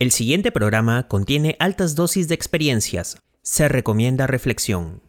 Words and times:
El 0.00 0.12
siguiente 0.12 0.52
programa 0.52 1.08
contiene 1.08 1.56
altas 1.58 1.96
dosis 1.96 2.28
de 2.28 2.34
experiencias. 2.36 3.18
Se 3.42 3.66
recomienda 3.66 4.28
reflexión. 4.28 5.02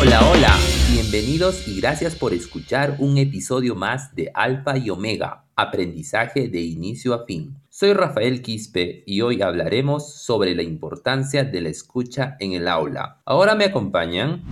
Hola, 0.00 0.20
hola, 0.30 0.56
bienvenidos 0.92 1.66
y 1.66 1.80
gracias 1.80 2.14
por 2.14 2.32
escuchar 2.32 2.94
un 3.00 3.18
episodio 3.18 3.74
más 3.74 4.14
de 4.14 4.30
Alfa 4.32 4.78
y 4.78 4.90
Omega, 4.90 5.46
aprendizaje 5.56 6.46
de 6.46 6.60
inicio 6.60 7.14
a 7.14 7.26
fin. 7.26 7.56
Soy 7.70 7.92
Rafael 7.92 8.40
Quispe 8.40 9.02
y 9.04 9.20
hoy 9.22 9.42
hablaremos 9.42 10.14
sobre 10.14 10.54
la 10.54 10.62
importancia 10.62 11.42
de 11.42 11.60
la 11.60 11.70
escucha 11.70 12.36
en 12.38 12.52
el 12.52 12.68
aula. 12.68 13.20
Ahora 13.24 13.56
me 13.56 13.64
acompañan 13.64 14.44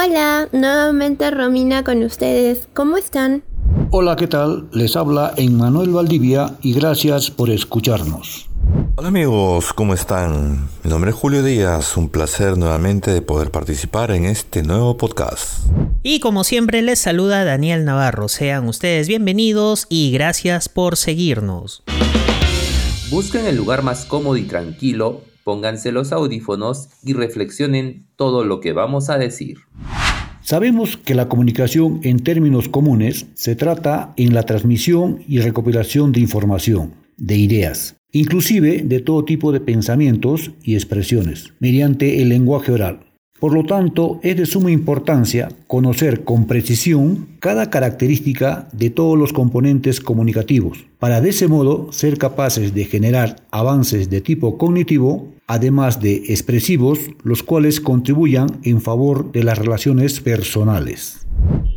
Hola, 0.00 0.48
nuevamente 0.52 1.28
Romina 1.28 1.82
con 1.82 2.04
ustedes. 2.04 2.68
¿Cómo 2.72 2.96
están? 2.96 3.42
Hola, 3.90 4.14
¿qué 4.14 4.28
tal? 4.28 4.68
Les 4.70 4.94
habla 4.94 5.34
Emmanuel 5.36 5.90
Valdivia 5.90 6.54
y 6.62 6.72
gracias 6.72 7.32
por 7.32 7.50
escucharnos. 7.50 8.48
Hola 8.94 9.08
amigos, 9.08 9.72
¿cómo 9.72 9.94
están? 9.94 10.68
Mi 10.84 10.90
nombre 10.90 11.10
es 11.10 11.16
Julio 11.16 11.42
Díaz, 11.42 11.96
un 11.96 12.10
placer 12.10 12.56
nuevamente 12.56 13.10
de 13.10 13.22
poder 13.22 13.50
participar 13.50 14.12
en 14.12 14.24
este 14.26 14.62
nuevo 14.62 14.96
podcast. 14.96 15.66
Y 16.04 16.20
como 16.20 16.44
siempre 16.44 16.80
les 16.80 17.00
saluda 17.00 17.44
Daniel 17.44 17.84
Navarro, 17.84 18.28
sean 18.28 18.68
ustedes 18.68 19.08
bienvenidos 19.08 19.88
y 19.88 20.12
gracias 20.12 20.68
por 20.68 20.96
seguirnos. 20.96 21.82
Busquen 23.10 23.46
el 23.46 23.56
lugar 23.56 23.82
más 23.82 24.04
cómodo 24.04 24.36
y 24.36 24.44
tranquilo 24.44 25.22
Pónganse 25.48 25.92
los 25.92 26.12
audífonos 26.12 26.90
y 27.02 27.14
reflexionen 27.14 28.04
todo 28.16 28.44
lo 28.44 28.60
que 28.60 28.74
vamos 28.74 29.08
a 29.08 29.16
decir. 29.16 29.56
Sabemos 30.42 30.98
que 30.98 31.14
la 31.14 31.30
comunicación 31.30 32.00
en 32.02 32.18
términos 32.18 32.68
comunes 32.68 33.28
se 33.32 33.56
trata 33.56 34.12
en 34.18 34.34
la 34.34 34.42
transmisión 34.42 35.22
y 35.26 35.40
recopilación 35.40 36.12
de 36.12 36.20
información, 36.20 36.96
de 37.16 37.38
ideas, 37.38 37.96
inclusive 38.12 38.82
de 38.84 39.00
todo 39.00 39.24
tipo 39.24 39.50
de 39.50 39.60
pensamientos 39.60 40.50
y 40.62 40.74
expresiones, 40.74 41.54
mediante 41.60 42.20
el 42.20 42.28
lenguaje 42.28 42.70
oral. 42.70 43.07
Por 43.40 43.54
lo 43.54 43.64
tanto, 43.64 44.18
es 44.22 44.36
de 44.36 44.46
suma 44.46 44.72
importancia 44.72 45.48
conocer 45.68 46.24
con 46.24 46.46
precisión 46.46 47.28
cada 47.38 47.70
característica 47.70 48.68
de 48.72 48.90
todos 48.90 49.16
los 49.16 49.32
componentes 49.32 50.00
comunicativos, 50.00 50.86
para 50.98 51.20
de 51.20 51.30
ese 51.30 51.46
modo 51.46 51.92
ser 51.92 52.18
capaces 52.18 52.74
de 52.74 52.84
generar 52.84 53.36
avances 53.52 54.10
de 54.10 54.20
tipo 54.20 54.58
cognitivo, 54.58 55.28
además 55.46 56.00
de 56.00 56.16
expresivos, 56.28 56.98
los 57.22 57.44
cuales 57.44 57.80
contribuyan 57.80 58.58
en 58.64 58.80
favor 58.80 59.30
de 59.30 59.44
las 59.44 59.56
relaciones 59.56 60.18
personales. 60.18 61.24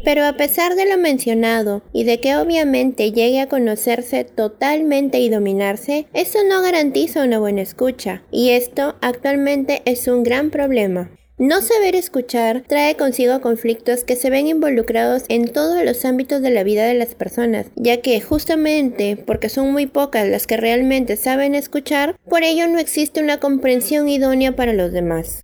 Pero 0.04 0.26
a 0.26 0.34
pesar 0.34 0.76
de 0.76 0.90
lo 0.90 0.98
mencionado 0.98 1.84
y 1.94 2.06
de 2.06 2.20
que 2.20 2.36
obviamente 2.38 3.12
llegue 3.12 3.40
a 3.40 3.50
conocerse 3.50 4.24
totalmente 4.24 5.20
y 5.20 5.30
dominarse, 5.30 6.08
eso 6.14 6.40
no 6.50 6.64
garantiza 6.64 7.24
una 7.24 7.38
buena 7.38 7.62
escucha, 7.62 8.24
y 8.32 8.50
esto 8.50 8.96
actualmente 9.02 9.84
es 9.86 10.08
un 10.08 10.24
gran 10.24 10.50
problema. 10.50 11.12
No 11.42 11.60
saber 11.64 11.96
escuchar 11.96 12.62
trae 12.68 12.96
consigo 12.96 13.42
conflictos 13.42 14.04
que 14.04 14.16
se 14.16 14.30
ven 14.30 14.46
involucrados 14.46 15.24
en 15.28 15.52
todos 15.52 15.84
los 15.84 16.06
ámbitos 16.06 16.44
de 16.44 16.52
la 16.52 16.64
vida 16.64 16.86
de 16.86 16.94
las 16.94 17.16
personas, 17.16 17.66
ya 17.76 18.00
que 18.00 18.22
justamente 18.22 19.18
porque 19.18 19.50
son 19.50 19.72
muy 19.72 19.88
pocas 19.88 20.28
las 20.28 20.46
que 20.46 20.58
realmente 20.58 21.18
saben 21.18 21.56
escuchar, 21.56 22.16
por 22.30 22.44
ello 22.44 22.68
no 22.68 22.78
existe 22.78 23.24
una 23.24 23.40
comprensión 23.40 24.08
idónea 24.08 24.56
para 24.56 24.74
los 24.74 24.92
demás. 24.92 25.44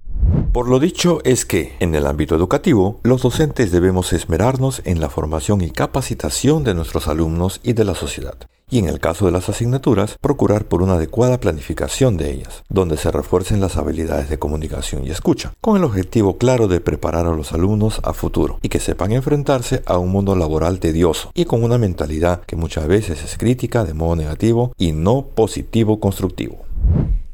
Por 0.54 0.70
lo 0.70 0.80
dicho 0.80 1.20
es 1.24 1.46
que, 1.46 1.74
en 1.80 1.96
el 1.96 2.06
ámbito 2.06 2.36
educativo, 2.36 3.00
los 3.02 3.24
docentes 3.24 3.72
debemos 3.72 4.14
esmerarnos 4.14 4.84
en 4.86 5.02
la 5.02 5.10
formación 5.10 5.62
y 5.62 5.72
capacitación 5.72 6.64
de 6.64 6.76
nuestros 6.76 7.08
alumnos 7.08 7.60
y 7.64 7.74
de 7.74 7.86
la 7.86 7.96
sociedad 7.96 8.38
y 8.70 8.80
en 8.80 8.88
el 8.88 9.00
caso 9.00 9.26
de 9.26 9.32
las 9.32 9.50
asignaturas, 9.50 10.18
procurar 10.20 10.66
por 10.66 10.82
una 10.82 10.94
adecuada 10.94 11.40
planificación 11.40 12.18
de 12.18 12.32
ellas, 12.32 12.64
donde 12.70 12.98
se 12.98 13.12
refuercen 13.12 13.62
las 13.62 13.78
habilidades 13.78 14.30
de 14.30 14.40
comunicación 14.40 15.06
y 15.06 15.10
escucha, 15.10 15.54
con 15.62 15.78
el 15.78 15.84
objetivo 15.84 16.38
claro 16.38 16.68
de 16.68 16.82
preparar 16.82 17.26
a 17.26 17.36
los 17.36 17.54
alumnos 17.54 18.00
a 18.04 18.14
futuro 18.14 18.60
y 18.62 18.70
que 18.70 18.80
sepan 18.80 19.12
enfrentarse 19.12 19.84
a 19.86 19.98
un 19.98 20.10
mundo 20.10 20.36
laboral 20.36 20.80
tedioso 20.80 21.32
y 21.34 21.46
con 21.46 21.64
una 21.64 21.78
mentalidad 21.78 22.42
que 22.46 22.56
muchas 22.56 22.88
veces 22.88 23.24
es 23.24 23.38
crítica 23.38 23.86
de 23.86 23.94
modo 23.94 24.16
negativo 24.16 24.74
y 24.78 24.92
no 24.92 25.26
positivo 25.34 26.00
constructivo. 26.00 26.67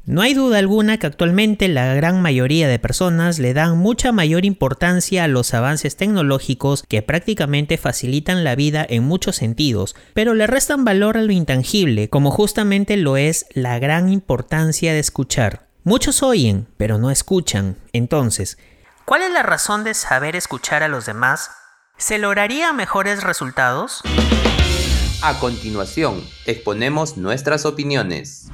No 0.05 0.21
hay 0.21 0.33
duda 0.33 0.57
alguna 0.57 0.97
que 0.97 1.07
actualmente 1.07 1.69
la 1.69 1.93
gran 1.93 2.21
mayoría 2.21 2.67
de 2.67 2.77
personas 2.77 3.39
le 3.39 3.53
dan 3.53 3.77
mucha 3.77 4.11
mayor 4.11 4.43
importancia 4.43 5.23
a 5.23 5.29
los 5.29 5.53
avances 5.53 5.95
tecnológicos 5.95 6.83
que 6.89 7.01
prácticamente 7.01 7.77
facilitan 7.77 8.43
la 8.43 8.55
vida 8.55 8.85
en 8.87 9.03
muchos 9.03 9.37
sentidos, 9.37 9.95
pero 10.13 10.33
le 10.33 10.45
restan 10.45 10.83
valor 10.83 11.15
a 11.15 11.21
lo 11.21 11.31
intangible, 11.31 12.09
como 12.09 12.31
justamente 12.31 12.97
lo 12.97 13.15
es 13.15 13.45
la 13.53 13.79
gran 13.79 14.11
importancia 14.11 14.91
de 14.91 14.99
escuchar. 14.99 15.69
Muchos 15.85 16.21
oyen, 16.21 16.67
pero 16.75 16.97
no 16.97 17.09
escuchan. 17.09 17.77
Entonces, 17.93 18.57
¿cuál 19.05 19.21
es 19.21 19.31
la 19.31 19.43
razón 19.43 19.85
de 19.85 19.93
saber 19.93 20.35
escuchar 20.35 20.83
a 20.83 20.89
los 20.89 21.05
demás? 21.05 21.49
¿Se 21.95 22.17
lograría 22.17 22.73
mejores 22.73 23.23
resultados? 23.23 24.01
A 25.21 25.39
continuación, 25.39 26.21
exponemos 26.45 27.15
nuestras 27.15 27.65
opiniones. 27.65 28.49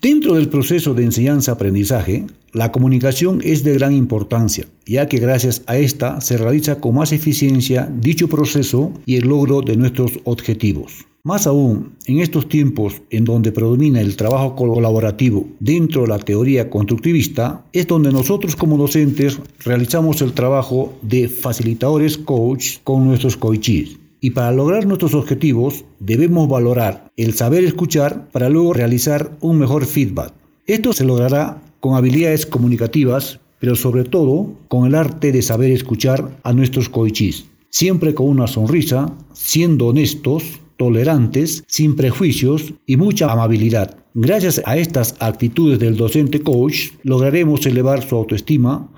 Dentro 0.00 0.36
del 0.36 0.48
proceso 0.48 0.94
de 0.94 1.04
enseñanza-aprendizaje, 1.04 2.24
la 2.54 2.72
comunicación 2.72 3.42
es 3.44 3.64
de 3.64 3.74
gran 3.74 3.92
importancia, 3.92 4.64
ya 4.86 5.06
que 5.06 5.18
gracias 5.18 5.62
a 5.66 5.76
esta 5.76 6.22
se 6.22 6.38
realiza 6.38 6.80
con 6.80 6.94
más 6.94 7.12
eficiencia 7.12 7.86
dicho 8.00 8.26
proceso 8.26 8.94
y 9.04 9.16
el 9.16 9.28
logro 9.28 9.60
de 9.60 9.76
nuestros 9.76 10.12
objetivos. 10.24 11.04
Más 11.22 11.46
aún, 11.46 11.96
en 12.06 12.20
estos 12.20 12.48
tiempos 12.48 13.02
en 13.10 13.26
donde 13.26 13.52
predomina 13.52 14.00
el 14.00 14.16
trabajo 14.16 14.56
colaborativo 14.56 15.46
dentro 15.60 16.00
de 16.02 16.08
la 16.08 16.18
teoría 16.18 16.70
constructivista, 16.70 17.66
es 17.74 17.86
donde 17.86 18.10
nosotros 18.10 18.56
como 18.56 18.78
docentes 18.78 19.38
realizamos 19.62 20.22
el 20.22 20.32
trabajo 20.32 20.94
de 21.02 21.28
facilitadores 21.28 22.16
coach 22.16 22.78
con 22.84 23.04
nuestros 23.04 23.36
coaches 23.36 23.98
y 24.20 24.30
para 24.30 24.52
lograr 24.52 24.86
nuestros 24.86 25.14
objetivos 25.14 25.84
debemos 25.98 26.48
valorar 26.48 27.10
el 27.16 27.34
saber 27.34 27.64
escuchar 27.64 28.28
para 28.30 28.48
luego 28.48 28.72
realizar 28.72 29.36
un 29.40 29.58
mejor 29.58 29.86
feedback. 29.86 30.32
Esto 30.66 30.92
se 30.92 31.04
logrará 31.04 31.62
con 31.80 31.96
habilidades 31.96 32.46
comunicativas, 32.46 33.40
pero 33.58 33.74
sobre 33.74 34.04
todo 34.04 34.52
con 34.68 34.86
el 34.86 34.94
arte 34.94 35.32
de 35.32 35.42
saber 35.42 35.70
escuchar 35.70 36.38
a 36.42 36.52
nuestros 36.52 36.88
coichis, 36.88 37.46
siempre 37.70 38.14
con 38.14 38.28
una 38.28 38.46
sonrisa, 38.46 39.12
siendo 39.32 39.86
honestos, 39.88 40.60
tolerantes, 40.76 41.64
sin 41.66 41.96
prejuicios 41.96 42.72
y 42.86 42.96
mucha 42.96 43.30
amabilidad. 43.32 43.96
Gracias 44.14 44.62
a 44.64 44.76
estas 44.76 45.14
actitudes 45.20 45.78
del 45.78 45.96
docente 45.96 46.40
coach, 46.40 46.88
lograremos 47.02 47.64
elevar 47.66 48.02
su 48.06 48.16
autoestima 48.16 48.88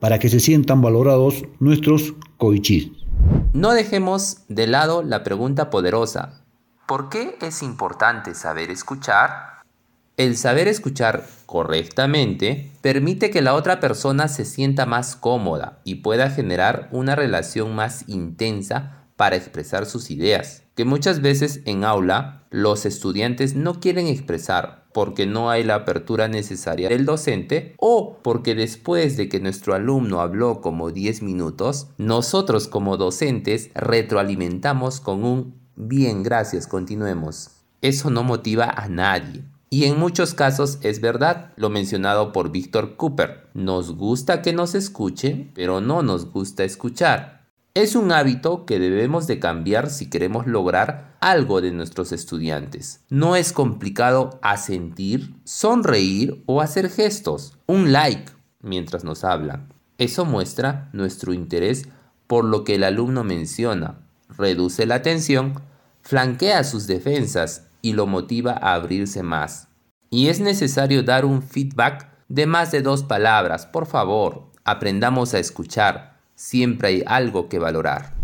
para 0.00 0.18
que 0.18 0.28
se 0.28 0.40
sientan 0.40 0.82
valorados 0.82 1.44
nuestros 1.60 2.14
coichis. 2.38 3.01
No 3.54 3.72
dejemos 3.72 4.38
de 4.48 4.66
lado 4.66 5.02
la 5.02 5.22
pregunta 5.22 5.68
poderosa. 5.68 6.40
¿Por 6.86 7.10
qué 7.10 7.36
es 7.42 7.62
importante 7.62 8.34
saber 8.34 8.70
escuchar? 8.70 9.60
El 10.16 10.38
saber 10.38 10.68
escuchar 10.68 11.26
correctamente 11.44 12.72
permite 12.80 13.30
que 13.30 13.42
la 13.42 13.52
otra 13.52 13.78
persona 13.78 14.28
se 14.28 14.46
sienta 14.46 14.86
más 14.86 15.16
cómoda 15.16 15.80
y 15.84 15.96
pueda 15.96 16.30
generar 16.30 16.88
una 16.92 17.14
relación 17.14 17.74
más 17.74 18.08
intensa 18.08 19.01
para 19.22 19.36
expresar 19.36 19.86
sus 19.86 20.10
ideas, 20.10 20.64
que 20.74 20.84
muchas 20.84 21.22
veces 21.22 21.60
en 21.64 21.84
aula 21.84 22.42
los 22.50 22.84
estudiantes 22.84 23.54
no 23.54 23.78
quieren 23.78 24.08
expresar 24.08 24.86
porque 24.92 25.26
no 25.26 25.48
hay 25.48 25.62
la 25.62 25.76
apertura 25.76 26.26
necesaria 26.26 26.88
del 26.88 27.04
docente 27.04 27.76
o 27.78 28.18
porque 28.24 28.56
después 28.56 29.16
de 29.16 29.28
que 29.28 29.38
nuestro 29.38 29.74
alumno 29.74 30.20
habló 30.22 30.60
como 30.60 30.90
10 30.90 31.22
minutos, 31.22 31.86
nosotros 31.98 32.66
como 32.66 32.96
docentes 32.96 33.70
retroalimentamos 33.76 34.98
con 34.98 35.22
un 35.22 35.54
bien, 35.76 36.24
gracias, 36.24 36.66
continuemos. 36.66 37.52
Eso 37.80 38.10
no 38.10 38.24
motiva 38.24 38.70
a 38.70 38.88
nadie. 38.88 39.44
Y 39.70 39.84
en 39.84 40.00
muchos 40.00 40.34
casos 40.34 40.80
es 40.82 41.00
verdad, 41.00 41.52
lo 41.54 41.70
mencionado 41.70 42.32
por 42.32 42.50
Víctor 42.50 42.96
Cooper. 42.96 43.46
Nos 43.54 43.94
gusta 43.94 44.42
que 44.42 44.52
nos 44.52 44.74
escuchen, 44.74 45.52
pero 45.54 45.80
no 45.80 46.02
nos 46.02 46.32
gusta 46.32 46.64
escuchar. 46.64 47.41
Es 47.74 47.96
un 47.96 48.12
hábito 48.12 48.66
que 48.66 48.78
debemos 48.78 49.26
de 49.26 49.38
cambiar 49.38 49.88
si 49.88 50.10
queremos 50.10 50.46
lograr 50.46 51.16
algo 51.20 51.62
de 51.62 51.72
nuestros 51.72 52.12
estudiantes. 52.12 53.00
No 53.08 53.34
es 53.34 53.54
complicado 53.54 54.38
asentir, 54.42 55.34
sonreír 55.44 56.42
o 56.44 56.60
hacer 56.60 56.90
gestos. 56.90 57.56
Un 57.66 57.90
like 57.90 58.30
mientras 58.60 59.04
nos 59.04 59.24
hablan. 59.24 59.72
Eso 59.96 60.26
muestra 60.26 60.90
nuestro 60.92 61.32
interés 61.32 61.88
por 62.26 62.44
lo 62.44 62.62
que 62.62 62.74
el 62.74 62.84
alumno 62.84 63.24
menciona, 63.24 64.00
reduce 64.28 64.84
la 64.84 65.00
tensión, 65.00 65.54
flanquea 66.02 66.64
sus 66.64 66.86
defensas 66.86 67.68
y 67.80 67.94
lo 67.94 68.06
motiva 68.06 68.52
a 68.52 68.74
abrirse 68.74 69.22
más. 69.22 69.68
Y 70.10 70.28
es 70.28 70.40
necesario 70.40 71.04
dar 71.04 71.24
un 71.24 71.40
feedback 71.40 72.06
de 72.28 72.44
más 72.44 72.70
de 72.70 72.82
dos 72.82 73.02
palabras. 73.02 73.64
Por 73.64 73.86
favor, 73.86 74.50
aprendamos 74.62 75.32
a 75.32 75.38
escuchar 75.38 76.11
siempre 76.42 76.88
hay 76.88 77.02
algo 77.06 77.48
que 77.48 77.58
valorar. 77.58 78.14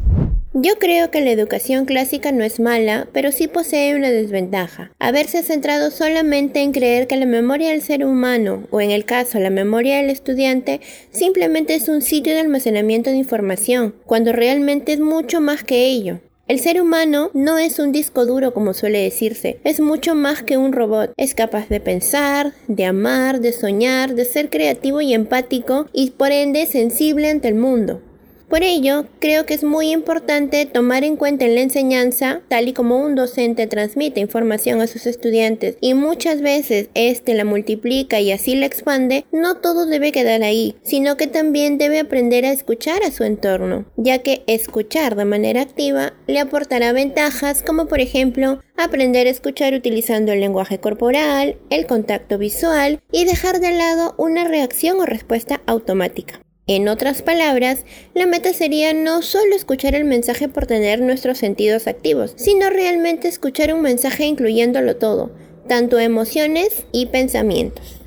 Yo 0.52 0.74
creo 0.80 1.10
que 1.10 1.20
la 1.20 1.30
educación 1.30 1.84
clásica 1.84 2.32
no 2.32 2.42
es 2.42 2.58
mala, 2.58 3.06
pero 3.12 3.30
sí 3.30 3.46
posee 3.46 3.94
una 3.94 4.10
desventaja. 4.10 4.90
Haberse 4.98 5.44
centrado 5.44 5.92
solamente 5.92 6.60
en 6.60 6.72
creer 6.72 7.06
que 7.06 7.16
la 7.16 7.26
memoria 7.26 7.70
del 7.70 7.80
ser 7.80 8.04
humano, 8.04 8.64
o 8.70 8.80
en 8.80 8.90
el 8.90 9.04
caso 9.04 9.38
la 9.38 9.50
memoria 9.50 9.98
del 9.98 10.10
estudiante, 10.10 10.80
simplemente 11.12 11.74
es 11.74 11.88
un 11.88 12.02
sitio 12.02 12.34
de 12.34 12.40
almacenamiento 12.40 13.10
de 13.10 13.16
información, 13.16 13.94
cuando 14.04 14.32
realmente 14.32 14.94
es 14.94 15.00
mucho 15.00 15.40
más 15.40 15.62
que 15.62 15.86
ello. 15.86 16.20
El 16.48 16.58
ser 16.58 16.80
humano 16.80 17.30
no 17.34 17.58
es 17.58 17.78
un 17.78 17.92
disco 17.92 18.26
duro 18.26 18.52
como 18.52 18.72
suele 18.72 19.02
decirse, 19.02 19.60
es 19.64 19.80
mucho 19.80 20.14
más 20.14 20.42
que 20.42 20.56
un 20.56 20.72
robot. 20.72 21.12
Es 21.16 21.34
capaz 21.34 21.68
de 21.68 21.78
pensar, 21.78 22.54
de 22.66 22.86
amar, 22.86 23.40
de 23.40 23.52
soñar, 23.52 24.14
de 24.14 24.24
ser 24.24 24.48
creativo 24.48 25.02
y 25.02 25.12
empático 25.12 25.86
y 25.92 26.10
por 26.12 26.32
ende 26.32 26.64
sensible 26.66 27.30
ante 27.30 27.48
el 27.48 27.54
mundo. 27.54 28.00
Por 28.48 28.62
ello, 28.62 29.04
creo 29.20 29.44
que 29.44 29.52
es 29.52 29.62
muy 29.62 29.90
importante 29.90 30.64
tomar 30.64 31.04
en 31.04 31.16
cuenta 31.16 31.44
en 31.44 31.54
la 31.54 31.60
enseñanza, 31.60 32.40
tal 32.48 32.68
y 32.68 32.72
como 32.72 32.96
un 32.96 33.14
docente 33.14 33.66
transmite 33.66 34.20
información 34.20 34.80
a 34.80 34.86
sus 34.86 35.06
estudiantes 35.06 35.76
y 35.82 35.92
muchas 35.92 36.40
veces 36.40 36.88
éste 36.94 37.34
la 37.34 37.44
multiplica 37.44 38.20
y 38.20 38.32
así 38.32 38.54
la 38.54 38.64
expande, 38.64 39.26
no 39.32 39.58
todo 39.58 39.84
debe 39.84 40.12
quedar 40.12 40.42
ahí, 40.42 40.76
sino 40.82 41.18
que 41.18 41.26
también 41.26 41.76
debe 41.76 42.00
aprender 42.00 42.46
a 42.46 42.52
escuchar 42.52 43.02
a 43.02 43.10
su 43.10 43.24
entorno, 43.24 43.84
ya 43.98 44.20
que 44.20 44.44
escuchar 44.46 45.14
de 45.14 45.26
manera 45.26 45.60
activa 45.60 46.14
le 46.26 46.40
aportará 46.40 46.92
ventajas 46.92 47.62
como 47.62 47.86
por 47.86 48.00
ejemplo 48.00 48.62
aprender 48.78 49.26
a 49.26 49.30
escuchar 49.30 49.74
utilizando 49.74 50.32
el 50.32 50.40
lenguaje 50.40 50.80
corporal, 50.80 51.58
el 51.68 51.86
contacto 51.86 52.38
visual 52.38 53.00
y 53.12 53.26
dejar 53.26 53.60
de 53.60 53.72
lado 53.72 54.14
una 54.16 54.48
reacción 54.48 55.00
o 55.00 55.04
respuesta 55.04 55.60
automática. 55.66 56.40
En 56.70 56.86
otras 56.86 57.22
palabras, 57.22 57.86
la 58.12 58.26
meta 58.26 58.52
sería 58.52 58.92
no 58.92 59.22
solo 59.22 59.56
escuchar 59.56 59.94
el 59.94 60.04
mensaje 60.04 60.48
por 60.48 60.66
tener 60.66 61.00
nuestros 61.00 61.38
sentidos 61.38 61.86
activos, 61.86 62.34
sino 62.36 62.68
realmente 62.68 63.26
escuchar 63.26 63.72
un 63.72 63.80
mensaje 63.80 64.26
incluyéndolo 64.26 64.96
todo, 64.96 65.30
tanto 65.66 65.98
emociones 65.98 66.84
y 66.92 67.06
pensamientos. 67.06 67.97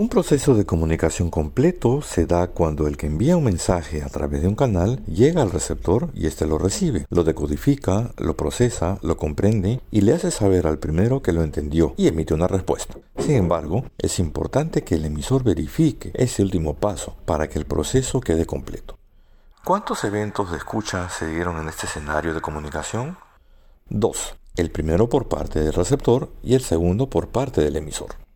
Un 0.00 0.08
proceso 0.08 0.54
de 0.54 0.64
comunicación 0.64 1.28
completo 1.28 2.02
se 2.02 2.24
da 2.24 2.46
cuando 2.46 2.86
el 2.86 2.96
que 2.96 3.08
envía 3.08 3.36
un 3.36 3.42
mensaje 3.42 4.04
a 4.04 4.08
través 4.08 4.42
de 4.42 4.46
un 4.46 4.54
canal 4.54 5.04
llega 5.06 5.42
al 5.42 5.50
receptor 5.50 6.10
y 6.14 6.28
éste 6.28 6.46
lo 6.46 6.56
recibe, 6.56 7.04
lo 7.10 7.24
decodifica, 7.24 8.12
lo 8.16 8.36
procesa, 8.36 8.98
lo 9.02 9.16
comprende 9.16 9.80
y 9.90 10.02
le 10.02 10.12
hace 10.12 10.30
saber 10.30 10.68
al 10.68 10.78
primero 10.78 11.20
que 11.20 11.32
lo 11.32 11.42
entendió 11.42 11.94
y 11.96 12.06
emite 12.06 12.32
una 12.32 12.46
respuesta. 12.46 12.94
Sin 13.18 13.34
embargo, 13.34 13.86
es 13.98 14.20
importante 14.20 14.84
que 14.84 14.94
el 14.94 15.04
emisor 15.04 15.42
verifique 15.42 16.12
ese 16.14 16.44
último 16.44 16.74
paso 16.74 17.16
para 17.24 17.48
que 17.48 17.58
el 17.58 17.66
proceso 17.66 18.20
quede 18.20 18.46
completo. 18.46 18.96
¿Cuántos 19.64 20.04
eventos 20.04 20.52
de 20.52 20.58
escucha 20.58 21.08
se 21.08 21.26
dieron 21.26 21.58
en 21.58 21.66
este 21.66 21.86
escenario 21.86 22.34
de 22.34 22.40
comunicación? 22.40 23.18
Dos. 23.88 24.36
El 24.54 24.70
primero 24.70 25.08
por 25.08 25.26
parte 25.26 25.58
del 25.58 25.72
receptor 25.72 26.28
y 26.44 26.54
el 26.54 26.62
segundo 26.62 27.10
por 27.10 27.30
parte 27.30 27.62
del 27.62 27.74
emisor. 27.74 28.27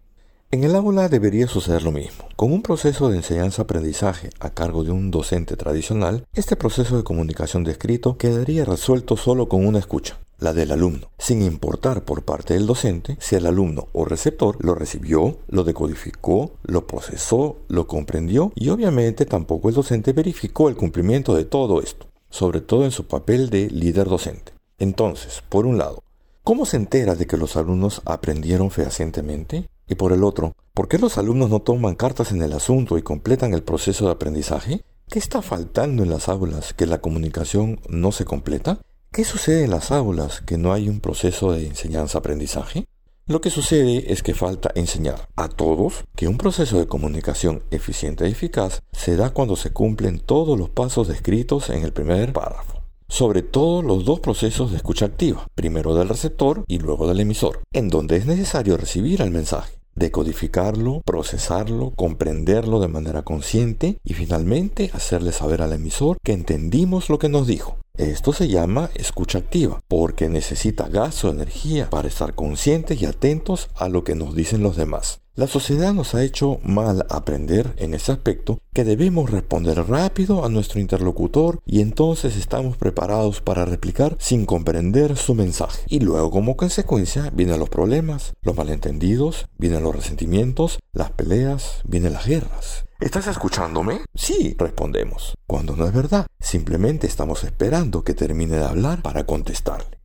En 0.54 0.64
el 0.64 0.76
aula 0.76 1.08
debería 1.08 1.48
suceder 1.48 1.82
lo 1.82 1.92
mismo. 1.92 2.26
Con 2.36 2.52
un 2.52 2.60
proceso 2.60 3.08
de 3.08 3.16
enseñanza-aprendizaje 3.16 4.28
a 4.38 4.50
cargo 4.50 4.84
de 4.84 4.90
un 4.90 5.10
docente 5.10 5.56
tradicional, 5.56 6.26
este 6.34 6.56
proceso 6.56 6.98
de 6.98 7.04
comunicación 7.04 7.64
descrito 7.64 8.18
quedaría 8.18 8.66
resuelto 8.66 9.16
solo 9.16 9.48
con 9.48 9.64
una 9.64 9.78
escucha, 9.78 10.18
la 10.38 10.52
del 10.52 10.72
alumno, 10.72 11.08
sin 11.16 11.40
importar 11.40 12.04
por 12.04 12.24
parte 12.24 12.52
del 12.52 12.66
docente 12.66 13.16
si 13.18 13.34
el 13.34 13.46
alumno 13.46 13.88
o 13.94 14.04
receptor 14.04 14.62
lo 14.62 14.74
recibió, 14.74 15.38
lo 15.48 15.64
decodificó, 15.64 16.52
lo 16.64 16.86
procesó, 16.86 17.56
lo 17.68 17.86
comprendió 17.86 18.52
y 18.54 18.68
obviamente 18.68 19.24
tampoco 19.24 19.70
el 19.70 19.74
docente 19.74 20.12
verificó 20.12 20.68
el 20.68 20.76
cumplimiento 20.76 21.34
de 21.34 21.46
todo 21.46 21.80
esto, 21.80 22.08
sobre 22.28 22.60
todo 22.60 22.84
en 22.84 22.90
su 22.90 23.06
papel 23.06 23.48
de 23.48 23.70
líder 23.70 24.06
docente. 24.06 24.52
Entonces, 24.78 25.42
por 25.48 25.64
un 25.64 25.78
lado, 25.78 26.02
¿cómo 26.44 26.66
se 26.66 26.76
entera 26.76 27.14
de 27.14 27.26
que 27.26 27.38
los 27.38 27.56
alumnos 27.56 28.02
aprendieron 28.04 28.70
fehacientemente? 28.70 29.71
Y 29.88 29.94
por 29.94 30.12
el 30.12 30.24
otro, 30.24 30.54
¿por 30.74 30.88
qué 30.88 30.98
los 30.98 31.18
alumnos 31.18 31.50
no 31.50 31.60
toman 31.60 31.94
cartas 31.94 32.32
en 32.32 32.42
el 32.42 32.52
asunto 32.52 32.98
y 32.98 33.02
completan 33.02 33.54
el 33.54 33.62
proceso 33.62 34.06
de 34.06 34.12
aprendizaje? 34.12 34.84
¿Qué 35.08 35.18
está 35.18 35.42
faltando 35.42 36.02
en 36.02 36.10
las 36.10 36.28
aulas 36.28 36.72
que 36.72 36.86
la 36.86 37.00
comunicación 37.00 37.80
no 37.88 38.12
se 38.12 38.24
completa? 38.24 38.80
¿Qué 39.10 39.24
sucede 39.24 39.64
en 39.64 39.70
las 39.70 39.90
aulas 39.90 40.40
que 40.40 40.56
no 40.56 40.72
hay 40.72 40.88
un 40.88 41.00
proceso 41.00 41.52
de 41.52 41.66
enseñanza-aprendizaje? 41.66 42.86
Lo 43.26 43.40
que 43.40 43.50
sucede 43.50 44.12
es 44.12 44.22
que 44.22 44.34
falta 44.34 44.70
enseñar 44.74 45.28
a 45.36 45.48
todos 45.48 46.04
que 46.16 46.28
un 46.28 46.38
proceso 46.38 46.78
de 46.78 46.88
comunicación 46.88 47.62
eficiente 47.70 48.26
y 48.26 48.32
eficaz 48.32 48.82
se 48.92 49.16
da 49.16 49.30
cuando 49.30 49.56
se 49.56 49.72
cumplen 49.72 50.18
todos 50.18 50.58
los 50.58 50.70
pasos 50.70 51.08
descritos 51.08 51.70
en 51.70 51.84
el 51.84 51.92
primer 51.92 52.32
párrafo 52.32 52.81
sobre 53.12 53.42
todo 53.42 53.82
los 53.82 54.06
dos 54.06 54.20
procesos 54.20 54.70
de 54.70 54.78
escucha 54.78 55.04
activa, 55.04 55.46
primero 55.54 55.94
del 55.94 56.08
receptor 56.08 56.64
y 56.66 56.78
luego 56.78 57.06
del 57.06 57.20
emisor, 57.20 57.60
en 57.74 57.90
donde 57.90 58.16
es 58.16 58.24
necesario 58.24 58.78
recibir 58.78 59.20
el 59.20 59.30
mensaje, 59.30 59.74
decodificarlo, 59.94 61.02
procesarlo, 61.04 61.90
comprenderlo 61.90 62.80
de 62.80 62.88
manera 62.88 63.20
consciente 63.20 63.98
y 64.02 64.14
finalmente 64.14 64.90
hacerle 64.94 65.32
saber 65.32 65.60
al 65.60 65.74
emisor 65.74 66.16
que 66.24 66.32
entendimos 66.32 67.10
lo 67.10 67.18
que 67.18 67.28
nos 67.28 67.46
dijo. 67.46 67.76
Esto 67.98 68.32
se 68.32 68.48
llama 68.48 68.90
escucha 68.94 69.38
activa, 69.38 69.80
porque 69.86 70.30
necesita 70.30 70.88
gas 70.88 71.24
o 71.24 71.30
energía 71.30 71.90
para 71.90 72.08
estar 72.08 72.34
conscientes 72.34 73.02
y 73.02 73.04
atentos 73.04 73.68
a 73.76 73.90
lo 73.90 74.02
que 74.02 74.14
nos 74.14 74.34
dicen 74.34 74.62
los 74.62 74.76
demás. 74.76 75.20
La 75.34 75.46
sociedad 75.46 75.94
nos 75.94 76.14
ha 76.14 76.22
hecho 76.22 76.58
mal 76.62 77.06
aprender 77.08 77.74
en 77.78 77.94
ese 77.94 78.12
aspecto 78.12 78.58
que 78.74 78.84
debemos 78.84 79.30
responder 79.30 79.78
rápido 79.88 80.44
a 80.44 80.50
nuestro 80.50 80.78
interlocutor 80.78 81.60
y 81.66 81.80
entonces 81.80 82.36
estamos 82.36 82.76
preparados 82.76 83.40
para 83.40 83.64
replicar 83.64 84.16
sin 84.18 84.44
comprender 84.44 85.16
su 85.16 85.34
mensaje. 85.34 85.84
Y 85.86 86.00
luego 86.00 86.30
como 86.30 86.56
consecuencia 86.58 87.30
vienen 87.34 87.60
los 87.60 87.70
problemas, 87.70 88.34
los 88.42 88.56
malentendidos, 88.56 89.46
vienen 89.56 89.82
los 89.82 89.96
resentimientos, 89.96 90.78
las 90.92 91.12
peleas, 91.12 91.80
vienen 91.84 92.12
las 92.12 92.26
guerras. 92.26 92.84
¿Estás 93.02 93.26
escuchándome? 93.26 94.02
Sí, 94.14 94.54
respondemos. 94.56 95.34
Cuando 95.48 95.74
no 95.74 95.86
es 95.86 95.92
verdad, 95.92 96.28
simplemente 96.38 97.08
estamos 97.08 97.42
esperando 97.42 98.04
que 98.04 98.14
termine 98.14 98.58
de 98.58 98.64
hablar 98.64 99.02
para 99.02 99.26
contestarle. 99.26 99.98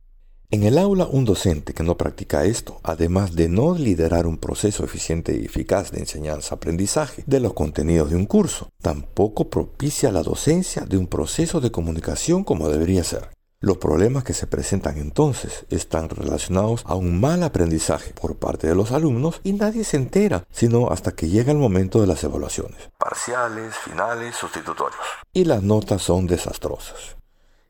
En 0.50 0.64
el 0.64 0.78
aula, 0.78 1.06
un 1.06 1.24
docente 1.24 1.74
que 1.74 1.84
no 1.84 1.96
practica 1.96 2.44
esto, 2.44 2.80
además 2.82 3.36
de 3.36 3.48
no 3.48 3.76
liderar 3.76 4.26
un 4.26 4.36
proceso 4.36 4.82
eficiente 4.82 5.38
y 5.40 5.44
eficaz 5.44 5.92
de 5.92 6.00
enseñanza-aprendizaje 6.00 7.22
de 7.24 7.38
los 7.38 7.54
contenidos 7.54 8.10
de 8.10 8.16
un 8.16 8.26
curso, 8.26 8.68
tampoco 8.82 9.48
propicia 9.48 10.10
la 10.10 10.24
docencia 10.24 10.82
de 10.84 10.96
un 10.96 11.06
proceso 11.06 11.60
de 11.60 11.70
comunicación 11.70 12.42
como 12.42 12.68
debería 12.68 13.04
ser. 13.04 13.28
Los 13.60 13.78
problemas 13.78 14.22
que 14.22 14.34
se 14.34 14.46
presentan 14.46 14.98
entonces 14.98 15.66
están 15.68 16.08
relacionados 16.10 16.84
a 16.86 16.94
un 16.94 17.18
mal 17.18 17.42
aprendizaje 17.42 18.12
por 18.12 18.36
parte 18.36 18.68
de 18.68 18.76
los 18.76 18.92
alumnos 18.92 19.40
y 19.42 19.52
nadie 19.52 19.82
se 19.82 19.96
entera, 19.96 20.46
sino 20.52 20.90
hasta 20.90 21.10
que 21.10 21.28
llega 21.28 21.50
el 21.50 21.58
momento 21.58 22.00
de 22.00 22.06
las 22.06 22.22
evaluaciones. 22.22 22.78
Parciales, 22.98 23.74
finales, 23.74 24.36
sustitutorios. 24.36 25.00
Y 25.32 25.44
las 25.44 25.64
notas 25.64 26.02
son 26.02 26.28
desastrosas. 26.28 27.16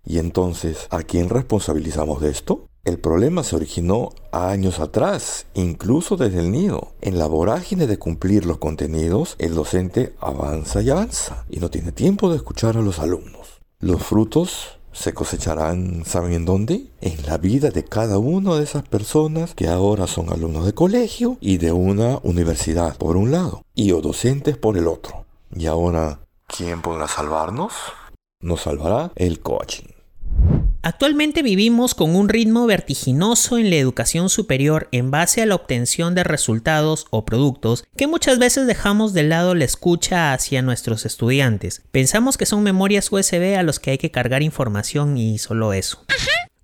Y 0.04 0.18
entonces, 0.18 0.88
¿a 0.90 1.02
quién 1.04 1.30
responsabilizamos 1.30 2.20
de 2.20 2.32
esto? 2.32 2.68
El 2.84 2.98
problema 2.98 3.42
se 3.42 3.56
originó 3.56 4.10
años 4.30 4.80
atrás, 4.80 5.46
incluso 5.54 6.18
desde 6.18 6.40
el 6.40 6.50
nido. 6.50 6.92
En 7.00 7.18
la 7.18 7.26
vorágine 7.26 7.86
de 7.86 7.98
cumplir 7.98 8.44
los 8.44 8.58
contenidos, 8.58 9.36
el 9.38 9.54
docente 9.54 10.14
avanza 10.20 10.82
y 10.82 10.90
avanza 10.90 11.46
y 11.48 11.60
no 11.60 11.70
tiene 11.70 11.92
tiempo 11.92 12.28
de 12.28 12.36
escuchar 12.36 12.76
a 12.76 12.82
los 12.82 12.98
alumnos. 12.98 13.60
Los 13.80 14.02
frutos 14.02 14.77
se 14.92 15.14
cosecharán, 15.14 16.04
¿saben 16.04 16.32
en 16.32 16.44
dónde? 16.44 16.86
En 17.00 17.26
la 17.26 17.38
vida 17.38 17.70
de 17.70 17.84
cada 17.84 18.18
una 18.18 18.56
de 18.56 18.64
esas 18.64 18.82
personas 18.82 19.54
que 19.54 19.68
ahora 19.68 20.06
son 20.06 20.32
alumnos 20.32 20.66
de 20.66 20.74
colegio 20.74 21.36
y 21.40 21.58
de 21.58 21.72
una 21.72 22.18
universidad 22.22 22.96
por 22.96 23.16
un 23.16 23.30
lado 23.30 23.62
y 23.74 23.92
o 23.92 24.00
docentes 24.00 24.56
por 24.56 24.76
el 24.76 24.86
otro. 24.86 25.24
Y 25.54 25.66
ahora, 25.66 26.20
¿quién 26.46 26.82
podrá 26.82 27.08
salvarnos? 27.08 27.72
Nos 28.40 28.62
salvará 28.62 29.12
el 29.16 29.40
coaching. 29.40 29.97
Actualmente 30.88 31.42
vivimos 31.42 31.94
con 31.94 32.16
un 32.16 32.30
ritmo 32.30 32.64
vertiginoso 32.64 33.58
en 33.58 33.68
la 33.68 33.76
educación 33.76 34.30
superior 34.30 34.88
en 34.90 35.10
base 35.10 35.42
a 35.42 35.46
la 35.46 35.54
obtención 35.54 36.14
de 36.14 36.24
resultados 36.24 37.06
o 37.10 37.26
productos 37.26 37.84
que 37.94 38.06
muchas 38.06 38.38
veces 38.38 38.66
dejamos 38.66 39.12
de 39.12 39.24
lado 39.24 39.54
la 39.54 39.66
escucha 39.66 40.32
hacia 40.32 40.62
nuestros 40.62 41.04
estudiantes. 41.04 41.82
Pensamos 41.90 42.38
que 42.38 42.46
son 42.46 42.62
memorias 42.62 43.12
USB 43.12 43.58
a 43.58 43.62
los 43.64 43.80
que 43.80 43.90
hay 43.90 43.98
que 43.98 44.10
cargar 44.10 44.42
información 44.42 45.18
y 45.18 45.36
solo 45.36 45.74
eso. 45.74 46.06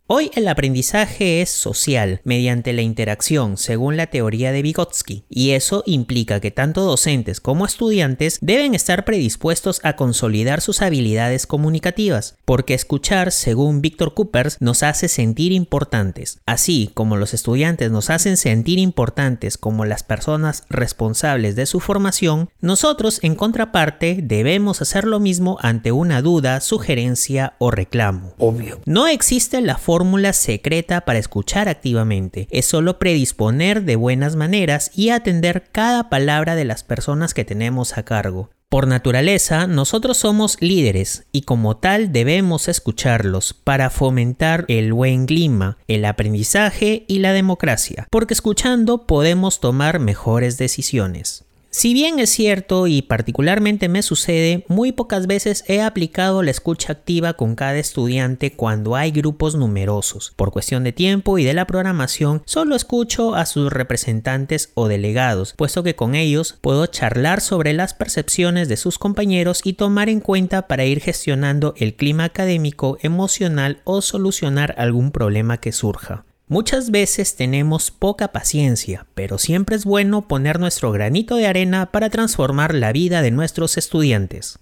Hoy 0.06 0.30
el 0.34 0.49
aprendizaje 0.49 1.40
es 1.40 1.49
social, 1.49 2.20
mediante 2.25 2.75
la 2.75 2.82
interacción, 2.82 3.56
según 3.56 3.96
la 3.96 4.08
teoría 4.08 4.52
de 4.52 4.61
Vygotsky, 4.61 5.25
y 5.30 5.52
eso 5.52 5.82
implica 5.87 6.40
que 6.40 6.50
tanto 6.50 6.82
docentes 6.82 7.40
como 7.40 7.64
estudiantes 7.64 8.37
deben 8.42 8.75
estar 8.75 9.06
predispuestos 9.06 9.80
a 9.82 9.96
consolidar 9.96 10.61
sus 10.61 10.82
habilidades 10.82 11.46
comunicativas, 11.46 12.37
porque 12.44 12.75
escuchar, 12.75 13.32
según 13.32 13.80
Víctor 13.80 14.12
Coopers, 14.12 14.58
nos 14.61 14.82
hace 14.82 15.08
sentir 15.08 15.52
importantes. 15.52 16.38
Así 16.44 16.90
como 16.92 17.16
los 17.16 17.32
estudiantes 17.32 17.90
nos 17.90 18.11
hacen 18.11 18.37
sentir 18.37 18.78
importantes 18.78 19.56
como 19.56 19.87
las 19.87 20.02
personas 20.02 20.64
responsables 20.68 21.56
de 21.56 21.64
su 21.64 21.80
formación, 21.80 22.50
nosotros, 22.61 23.20
en 23.23 23.37
contraparte, 23.37 24.18
debemos 24.23 24.82
hacer 24.82 25.06
lo 25.06 25.18
mismo 25.18 25.56
ante 25.62 25.92
una 25.92 26.20
duda, 26.20 26.61
sugerencia 26.61 27.54
o 27.58 27.70
reclamo. 27.70 28.34
Obvio. 28.37 28.82
No 28.84 29.06
existe 29.06 29.62
la 29.62 29.78
forma 29.78 29.94
fórmula 29.95 30.33
secreta 30.33 31.03
para 31.03 31.21
escuchar 31.21 31.69
activamente. 31.69 32.49
Es 32.51 32.67
solo 32.67 32.99
predisponer 32.99 33.85
de 33.85 33.95
buenas 33.95 34.35
maneras 34.35 34.91
y 34.93 35.11
atender 35.11 35.69
cada 35.71 36.11
palabra 36.11 36.57
de 36.57 36.65
las 36.65 36.83
personas 36.83 37.33
que 37.33 37.45
tenemos 37.45 37.97
a 37.97 38.03
cargo. 38.03 38.51
Por 38.69 38.89
naturaleza, 38.89 39.69
nosotros 39.69 40.17
somos 40.17 40.57
líderes 40.59 41.27
y 41.31 41.43
como 41.43 41.77
tal 41.77 42.11
debemos 42.11 42.67
escucharlos 42.67 43.55
para 43.55 43.89
fomentar 43.89 44.65
el 44.67 44.93
buen 44.93 45.27
clima, 45.27 45.79
el 45.87 46.05
aprendizaje 46.07 47.05
y 47.07 47.21
la 47.21 47.33
democracia, 47.33 48.09
porque 48.11 48.35
escuchando 48.35 49.07
podemos 49.07 49.61
tomar 49.61 50.01
mejores 50.01 50.59
decisiones. 50.59 51.44
Si 51.76 51.93
bien 51.93 52.21
es 52.21 52.31
cierto 52.31 52.87
y 52.87 53.02
particularmente 53.02 53.88
me 53.88 54.02
sucede, 54.02 54.64
muy 54.69 54.93
pocas 54.93 55.26
veces 55.26 55.64
he 55.66 55.83
aplicado 55.83 56.45
la 56.45 56.52
escucha 56.52 56.93
activa 56.93 57.33
con 57.33 57.57
cada 57.57 57.78
estudiante 57.78 58.52
cuando 58.52 58.95
hay 58.95 59.11
grupos 59.11 59.57
numerosos. 59.57 60.33
Por 60.37 60.52
cuestión 60.52 60.85
de 60.85 60.93
tiempo 60.93 61.37
y 61.37 61.43
de 61.43 61.52
la 61.52 61.66
programación, 61.66 62.43
solo 62.45 62.76
escucho 62.76 63.35
a 63.35 63.45
sus 63.45 63.73
representantes 63.73 64.71
o 64.75 64.87
delegados, 64.87 65.54
puesto 65.54 65.83
que 65.83 65.97
con 65.97 66.14
ellos 66.14 66.57
puedo 66.61 66.87
charlar 66.87 67.40
sobre 67.40 67.73
las 67.73 67.93
percepciones 67.93 68.69
de 68.69 68.76
sus 68.76 68.97
compañeros 68.97 69.61
y 69.64 69.73
tomar 69.73 70.09
en 70.09 70.21
cuenta 70.21 70.69
para 70.69 70.85
ir 70.85 71.00
gestionando 71.00 71.75
el 71.76 71.97
clima 71.97 72.23
académico, 72.23 72.99
emocional 73.02 73.81
o 73.83 74.00
solucionar 74.00 74.76
algún 74.78 75.11
problema 75.11 75.59
que 75.59 75.73
surja. 75.73 76.25
Muchas 76.47 76.91
veces 76.91 77.37
tenemos 77.37 77.91
poca 77.91 78.29
paciencia, 78.29 79.07
pero 79.15 79.39
siempre 79.39 79.77
es 79.77 79.87
bueno 79.87 80.29
poner 80.29 80.61
nuestro 80.61 80.93
granito 80.93 81.37
de 81.37 81.47
arena 81.47 81.91
para 81.91 82.11
transformar 82.11 82.75
la 82.75 82.93
vida 82.93 83.23
de 83.23 83.31
nuestros 83.31 83.79
estudiantes. 83.79 84.59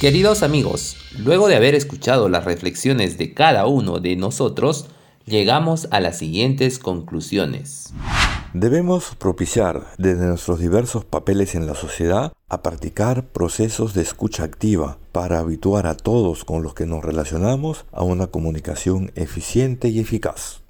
Queridos 0.00 0.44
amigos, 0.44 0.96
luego 1.18 1.48
de 1.48 1.56
haber 1.56 1.74
escuchado 1.74 2.28
las 2.28 2.44
reflexiones 2.44 3.18
de 3.18 3.34
cada 3.34 3.66
uno 3.66 3.98
de 3.98 4.14
nosotros, 4.14 4.86
llegamos 5.26 5.88
a 5.90 5.98
las 5.98 6.18
siguientes 6.18 6.78
conclusiones. 6.78 7.92
Debemos 8.60 9.14
propiciar 9.14 9.86
desde 9.98 10.26
nuestros 10.26 10.58
diversos 10.58 11.04
papeles 11.04 11.54
en 11.54 11.68
la 11.68 11.76
sociedad 11.76 12.32
a 12.48 12.60
practicar 12.60 13.22
procesos 13.22 13.94
de 13.94 14.02
escucha 14.02 14.42
activa 14.42 14.98
para 15.12 15.38
habituar 15.38 15.86
a 15.86 15.96
todos 15.96 16.44
con 16.44 16.64
los 16.64 16.74
que 16.74 16.84
nos 16.84 17.04
relacionamos 17.04 17.84
a 17.92 18.02
una 18.02 18.26
comunicación 18.26 19.12
eficiente 19.14 19.90
y 19.90 20.00
eficaz. 20.00 20.62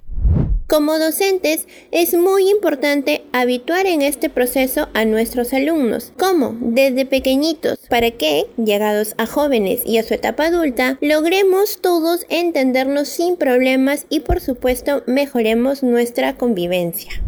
Como 0.67 0.99
docentes, 0.99 1.67
es 1.89 2.13
muy 2.13 2.51
importante 2.51 3.23
habituar 3.33 3.87
en 3.87 4.03
este 4.03 4.29
proceso 4.29 4.87
a 4.93 5.03
nuestros 5.05 5.51
alumnos. 5.51 6.13
¿Cómo? 6.15 6.55
Desde 6.61 7.07
pequeñitos, 7.07 7.79
para 7.89 8.11
que, 8.11 8.45
llegados 8.63 9.15
a 9.17 9.25
jóvenes 9.25 9.81
y 9.83 9.97
a 9.97 10.03
su 10.03 10.13
etapa 10.13 10.45
adulta, 10.45 10.99
logremos 11.01 11.81
todos 11.81 12.27
entendernos 12.29 13.07
sin 13.07 13.35
problemas 13.35 14.05
y 14.09 14.19
por 14.19 14.41
supuesto 14.41 15.01
mejoremos 15.07 15.81
nuestra 15.81 16.37
convivencia. 16.37 17.19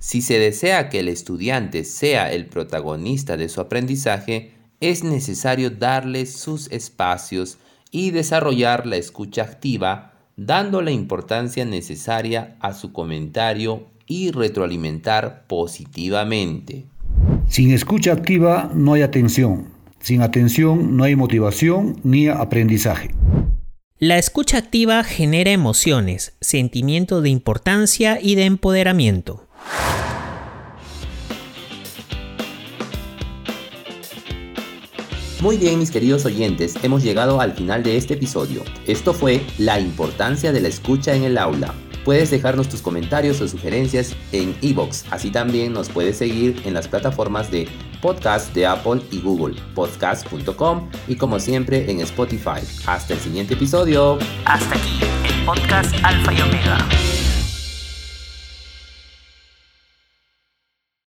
Si 0.00 0.22
se 0.22 0.38
desea 0.38 0.88
que 0.88 1.00
el 1.00 1.08
estudiante 1.08 1.84
sea 1.84 2.32
el 2.32 2.46
protagonista 2.46 3.36
de 3.36 3.50
su 3.50 3.60
aprendizaje, 3.60 4.54
es 4.80 5.04
necesario 5.04 5.68
darle 5.70 6.24
sus 6.24 6.70
espacios 6.72 7.58
y 7.90 8.10
desarrollar 8.10 8.86
la 8.86 8.96
escucha 8.96 9.42
activa 9.42 10.14
dando 10.36 10.80
la 10.80 10.90
importancia 10.90 11.66
necesaria 11.66 12.56
a 12.60 12.72
su 12.72 12.92
comentario 12.92 13.88
y 14.06 14.30
retroalimentar 14.30 15.44
positivamente. 15.46 16.86
Sin 17.46 17.70
escucha 17.72 18.12
activa 18.12 18.70
no 18.74 18.94
hay 18.94 19.02
atención. 19.02 19.68
Sin 20.00 20.22
atención 20.22 20.96
no 20.96 21.04
hay 21.04 21.14
motivación 21.14 22.00
ni 22.04 22.28
aprendizaje. 22.28 23.10
La 23.98 24.16
escucha 24.16 24.56
activa 24.56 25.04
genera 25.04 25.50
emociones, 25.50 26.32
sentimiento 26.40 27.20
de 27.20 27.28
importancia 27.28 28.18
y 28.18 28.34
de 28.34 28.46
empoderamiento. 28.46 29.46
Muy 35.40 35.56
bien, 35.56 35.78
mis 35.78 35.90
queridos 35.90 36.26
oyentes, 36.26 36.74
hemos 36.82 37.02
llegado 37.02 37.40
al 37.40 37.52
final 37.52 37.82
de 37.82 37.96
este 37.96 38.12
episodio. 38.12 38.62
Esto 38.86 39.14
fue 39.14 39.40
la 39.56 39.80
importancia 39.80 40.52
de 40.52 40.60
la 40.60 40.68
escucha 40.68 41.14
en 41.14 41.24
el 41.24 41.38
aula. 41.38 41.72
Puedes 42.04 42.30
dejarnos 42.30 42.68
tus 42.68 42.82
comentarios 42.82 43.40
o 43.40 43.48
sugerencias 43.48 44.14
en 44.32 44.54
iBox. 44.60 45.06
Así 45.10 45.30
también 45.30 45.72
nos 45.72 45.88
puedes 45.88 46.18
seguir 46.18 46.60
en 46.66 46.74
las 46.74 46.88
plataformas 46.88 47.50
de 47.50 47.68
podcast 48.02 48.54
de 48.54 48.66
Apple 48.66 49.00
y 49.10 49.20
Google, 49.20 49.56
podcast.com 49.74 50.90
y 51.08 51.16
como 51.16 51.40
siempre 51.40 51.90
en 51.90 52.00
Spotify. 52.00 52.60
Hasta 52.86 53.14
el 53.14 53.20
siguiente 53.20 53.54
episodio. 53.54 54.18
Hasta 54.44 54.74
aquí 54.74 55.00
el 55.26 55.44
podcast 55.46 55.94
Alfa 56.02 56.34
y 56.34 56.40
Omega. 56.42 56.78